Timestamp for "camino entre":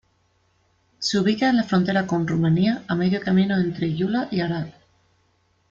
3.21-3.93